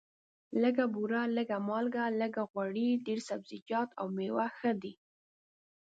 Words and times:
لږه 0.61 0.85
بوره، 0.93 1.21
لږه 1.37 1.57
مالګه، 1.67 2.05
لږ 2.19 2.33
غوړي، 2.49 2.89
ډېر 3.05 3.19
سبزیجات 3.29 3.89
او 3.99 4.05
مېوې 4.15 4.47
ښه 4.57 4.71
دي. 4.81 4.93